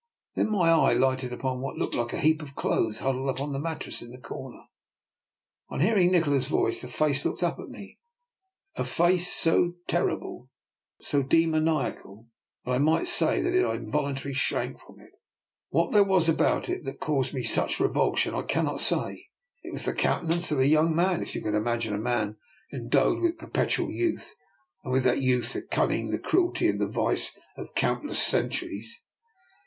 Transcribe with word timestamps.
Then 0.33 0.49
my 0.49 0.67
eye 0.71 0.93
lighted 0.93 1.31
on 1.41 1.61
what 1.61 1.77
looked 1.77 1.93
like 1.93 2.11
a 2.11 2.19
heap 2.19 2.41
of 2.41 2.55
clothes 2.55 3.01
huddled 3.01 3.29
up 3.29 3.39
on 3.39 3.53
a 3.53 3.59
mattress 3.59 4.01
in 4.01 4.09
the 4.09 4.17
corner. 4.17 4.61
On 5.69 5.79
hearing 5.79 6.11
Ni 6.11 6.21
kola's 6.21 6.47
voice 6.47 6.83
a 6.83 6.87
face 6.87 7.23
looked 7.23 7.43
up 7.43 7.59
at 7.59 7.69
me, 7.69 7.99
a 8.73 8.83
face 8.83 9.31
so 9.31 9.75
terrible, 9.87 10.49
so 11.01 11.21
demoniacal 11.21 12.25
I 12.65 12.79
might 12.79 13.09
say, 13.09 13.41
that 13.41 13.53
I 13.53 13.75
in 13.75 13.91
voluntarily 13.91 14.33
shrank 14.33 14.79
from 14.79 14.99
it. 15.01 15.11
What 15.69 15.91
there 15.91 16.03
was 16.03 16.27
about 16.27 16.67
it 16.67 16.83
that 16.85 16.99
caused 16.99 17.35
me 17.35 17.43
such 17.43 17.79
revulsion, 17.79 18.33
I 18.33 18.41
can 18.41 18.65
not 18.65 18.79
say. 18.79 19.27
It 19.61 19.71
was 19.71 19.85
the 19.85 19.93
countenance 19.93 20.51
of 20.51 20.57
a 20.59 20.67
young 20.67 20.95
man, 20.95 21.21
if 21.21 21.35
you 21.35 21.43
can 21.43 21.53
imagine 21.53 21.93
a 21.93 21.99
man 21.99 22.37
endowed 22.73 23.21
with 23.21 23.37
perpetual 23.37 23.91
youth, 23.91 24.33
and 24.83 24.91
with 24.93 25.03
that 25.03 25.21
youth 25.21 25.53
the 25.53 25.61
cun 25.61 25.89
ning, 25.89 26.09
the 26.09 26.17
cruelty, 26.17 26.67
and 26.69 26.81
the 26.81 26.87
vice 26.87 27.37
of 27.55 27.75
countless 27.75 28.17
centuries. 28.19 28.99